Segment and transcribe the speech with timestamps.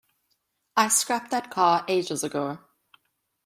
[0.75, 2.57] I scrapped that car ages ago.